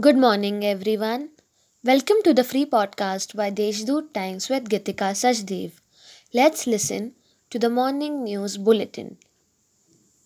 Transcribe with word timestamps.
Good 0.00 0.16
morning, 0.16 0.64
everyone. 0.64 1.32
Welcome 1.84 2.22
to 2.24 2.32
the 2.32 2.44
free 2.44 2.64
podcast 2.64 3.36
by 3.36 3.50
Deshdoot 3.50 4.14
Times 4.14 4.48
with 4.48 4.70
Gitika 4.70 5.08
Sachdev. 5.22 5.72
Let's 6.32 6.66
listen 6.66 7.12
to 7.50 7.58
the 7.58 7.68
morning 7.68 8.24
news 8.24 8.56
bulletin. 8.56 9.18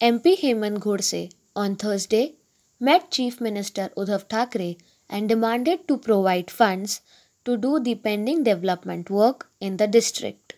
MP 0.01 0.37
Hemant 0.39 0.79
Godse 0.79 1.33
on 1.57 1.75
Thursday 1.75 2.37
met 2.79 3.11
Chief 3.11 3.41
Minister 3.41 3.91
Uddhav 3.97 4.29
Thackeray 4.29 4.79
and 5.11 5.29
demanded 5.29 5.89
to 5.89 5.99
provide 5.99 6.49
funds 6.49 7.01
to 7.45 7.57
do 7.57 7.81
the 7.81 7.97
pending 7.97 8.45
development 8.45 9.11
work 9.11 9.49
in 9.61 9.79
the 9.79 9.89
district. 9.89 10.55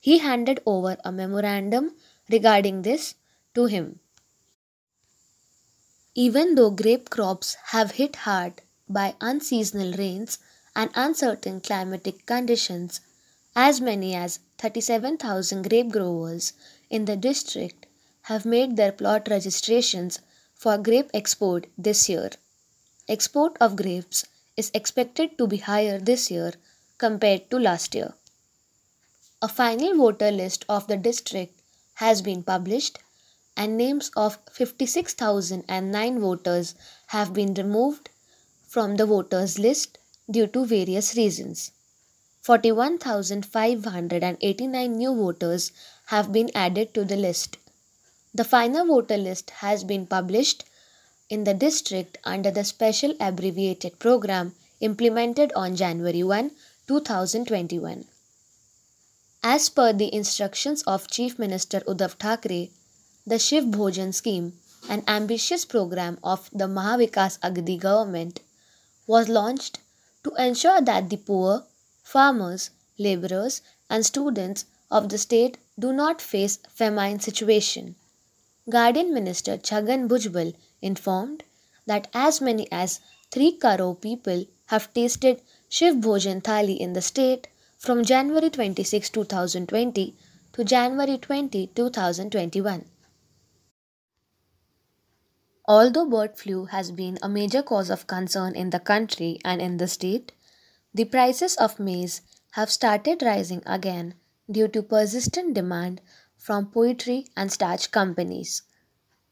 He 0.00 0.18
handed 0.18 0.58
over 0.66 0.96
a 1.04 1.12
memorandum 1.12 1.92
regarding 2.28 2.82
this 2.82 3.14
to 3.54 3.66
him. 3.66 4.00
Even 6.14 6.56
though 6.56 6.70
grape 6.70 7.08
crops 7.08 7.56
have 7.68 7.92
hit 7.92 8.16
hard 8.16 8.60
by 8.86 9.14
unseasonal 9.20 9.92
rains 9.94 10.38
and 10.76 10.90
uncertain 10.94 11.60
climatic 11.60 12.26
conditions, 12.26 13.00
as 13.56 13.80
many 13.80 14.14
as 14.14 14.38
37,000 14.58 15.68
grape 15.68 15.90
growers 15.90 16.52
in 16.90 17.06
the 17.06 17.16
district 17.16 17.86
have 18.22 18.44
made 18.44 18.76
their 18.76 18.92
plot 18.92 19.28
registrations 19.28 20.20
for 20.54 20.76
grape 20.76 21.10
export 21.14 21.66
this 21.78 22.08
year. 22.08 22.30
Export 23.08 23.56
of 23.58 23.74
grapes 23.74 24.26
is 24.56 24.70
expected 24.74 25.38
to 25.38 25.46
be 25.46 25.56
higher 25.56 25.98
this 25.98 26.30
year 26.30 26.52
compared 26.98 27.50
to 27.50 27.58
last 27.58 27.94
year. 27.94 28.12
A 29.40 29.48
final 29.48 29.96
voter 29.96 30.30
list 30.30 30.64
of 30.68 30.86
the 30.88 30.96
district 30.96 31.58
has 31.94 32.20
been 32.20 32.42
published 32.42 32.98
and 33.56 33.76
names 33.76 34.10
of 34.16 34.38
56,009 34.50 36.20
voters 36.20 36.74
have 37.08 37.32
been 37.32 37.54
removed 37.54 38.10
from 38.66 38.96
the 38.96 39.06
voters 39.06 39.58
list 39.58 39.98
due 40.30 40.46
to 40.46 40.64
various 40.64 41.16
reasons. 41.16 41.72
41,589 42.42 44.92
new 44.92 45.14
voters 45.14 45.72
have 46.06 46.32
been 46.32 46.50
added 46.54 46.94
to 46.94 47.04
the 47.04 47.16
list. 47.16 47.58
The 48.34 48.44
final 48.44 48.86
voter 48.86 49.16
list 49.16 49.50
has 49.50 49.84
been 49.84 50.06
published 50.06 50.64
in 51.28 51.44
the 51.44 51.54
district 51.54 52.18
under 52.24 52.50
the 52.50 52.64
special 52.64 53.14
abbreviated 53.20 53.98
program 53.98 54.54
implemented 54.80 55.52
on 55.54 55.76
January 55.76 56.22
1, 56.22 56.50
2021. 56.88 58.06
As 59.44 59.68
per 59.68 59.92
the 59.92 60.14
instructions 60.14 60.82
of 60.82 61.10
Chief 61.10 61.38
Minister 61.38 61.80
Uddhav 61.80 62.12
Thackeray, 62.12 62.70
the 63.24 63.38
Shiv 63.38 63.66
Bhojan 63.66 64.12
scheme, 64.12 64.58
an 64.88 65.04
ambitious 65.06 65.64
program 65.64 66.18
of 66.24 66.50
the 66.52 66.66
Mahavikas 66.66 67.38
Aghadi 67.38 67.78
government, 67.78 68.40
was 69.06 69.28
launched 69.28 69.78
to 70.24 70.34
ensure 70.34 70.80
that 70.80 71.08
the 71.08 71.16
poor, 71.16 71.64
farmers, 72.02 72.70
laborers, 72.98 73.62
and 73.88 74.04
students 74.04 74.64
of 74.90 75.08
the 75.08 75.18
state 75.18 75.56
do 75.78 75.92
not 75.92 76.20
face 76.20 76.58
famine 76.68 77.20
situation. 77.20 77.94
Guardian 78.68 79.14
Minister 79.14 79.56
Chhagan 79.56 80.08
Bhujbal 80.08 80.54
informed 80.80 81.44
that 81.86 82.08
as 82.12 82.40
many 82.40 82.66
as 82.72 82.98
3 83.30 83.52
crore 83.52 83.94
people 83.94 84.46
have 84.66 84.92
tasted 84.94 85.40
Shiv 85.68 85.94
Bhojan 85.96 86.42
Thali 86.42 86.76
in 86.76 86.92
the 86.92 87.00
state 87.00 87.46
from 87.78 88.04
January 88.04 88.50
26, 88.50 89.10
2020 89.10 90.16
to 90.54 90.64
January 90.64 91.18
20, 91.18 91.68
2021. 91.68 92.84
Although 95.74 96.04
bird 96.04 96.36
flu 96.36 96.66
has 96.66 96.90
been 96.90 97.18
a 97.22 97.30
major 97.30 97.62
cause 97.62 97.88
of 97.88 98.06
concern 98.06 98.54
in 98.54 98.68
the 98.68 98.78
country 98.78 99.38
and 99.42 99.62
in 99.62 99.78
the 99.78 99.88
state, 99.88 100.32
the 100.92 101.06
prices 101.06 101.56
of 101.56 101.80
maize 101.80 102.20
have 102.50 102.70
started 102.70 103.22
rising 103.22 103.62
again 103.64 104.12
due 104.50 104.68
to 104.68 104.82
persistent 104.82 105.54
demand 105.54 106.02
from 106.36 106.66
poultry 106.66 107.28
and 107.38 107.50
starch 107.50 107.90
companies. 107.90 108.60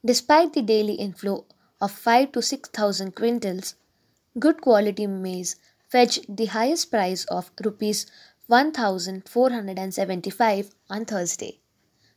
Despite 0.02 0.54
the 0.54 0.62
daily 0.62 0.94
inflow 0.94 1.44
of 1.78 1.92
5 1.92 2.32
to 2.32 2.40
6000 2.40 3.14
quintals, 3.14 3.74
good 4.38 4.62
quality 4.62 5.06
maize 5.06 5.56
fetched 5.90 6.34
the 6.34 6.46
highest 6.46 6.90
price 6.90 7.26
of 7.26 7.50
rupees 7.62 8.06
1475 8.46 10.74
on 10.88 11.04
Thursday. 11.04 11.60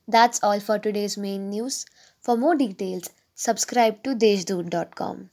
That's 0.07 0.41
all 0.41 0.61
for 0.61 0.79
today's 0.79 1.17
main 1.17 1.49
news. 1.49 1.85
For 2.21 2.37
more 2.37 2.55
details, 2.55 3.09
subscribe 3.35 4.03
to 4.03 4.15
deshdoot.com. 4.15 5.29